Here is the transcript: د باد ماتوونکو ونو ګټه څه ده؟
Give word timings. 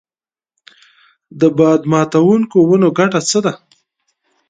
د 1.39 1.41
باد 1.57 1.81
ماتوونکو 1.91 2.57
ونو 2.69 2.87
ګټه 2.97 3.19
څه 3.29 3.39
ده؟ 3.45 3.53